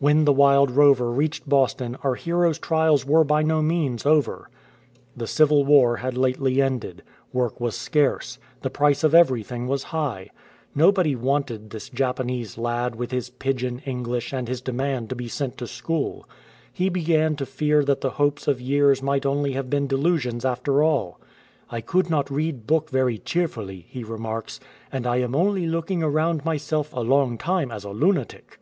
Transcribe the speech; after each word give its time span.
When 0.00 0.24
the 0.24 0.32
Wild 0.32 0.72
Rover 0.72 1.12
reached 1.12 1.48
Boston 1.48 1.96
our 2.02 2.16
hero'^s 2.16 2.60
trials 2.60 3.06
were 3.06 3.22
by 3.22 3.44
no 3.44 3.62
means 3.62 4.04
over. 4.04 4.50
The 5.16 5.28
Civil 5.28 5.64
War 5.64 5.98
had 5.98 6.18
lately 6.18 6.60
ended. 6.60 7.04
Work 7.32 7.60
was 7.60 7.76
scarce; 7.76 8.40
the 8.62 8.68
price 8.70 9.04
of 9.04 9.14
everything 9.14 9.68
was 9.68 9.84
high. 9.94 10.30
Nobody 10.74 11.14
wanted 11.14 11.70
this 11.70 11.88
Japanese 11.88 12.58
lad 12.58 12.96
with 12.96 13.12
his 13.12 13.30
"pidgin'' 13.30 13.78
English 13.86 14.32
and 14.32 14.48
his 14.48 14.60
demand 14.60 15.08
to 15.10 15.14
be 15.14 15.28
sent 15.28 15.56
to 15.58 15.68
school. 15.68 16.28
He 16.72 16.88
began 16.88 17.36
to 17.36 17.46
fear 17.46 17.84
that 17.84 18.00
the 18.00 18.10
hopes 18.18 18.48
of 18.48 18.60
years 18.60 19.04
might 19.04 19.24
only 19.24 19.52
have 19.52 19.70
been 19.70 19.86
delusions 19.86 20.44
after 20.44 20.82
all. 20.82 21.20
"I 21.70 21.80
could 21.80 22.10
not 22.10 22.28
read 22.28 22.66
book 22.66 22.90
very 22.90 23.18
cheer 23.18 23.46
fully,"" 23.46 23.86
he 23.88 24.02
remarks, 24.02 24.58
"and 24.90 25.06
I 25.06 25.18
am 25.18 25.32
only 25.36 25.68
looking 25.68 26.02
around 26.02 26.44
myself 26.44 26.92
a 26.92 27.04
long 27.04 27.38
time 27.38 27.70
as 27.70 27.84
a 27.84 27.90
lunatic.'" 27.90 28.58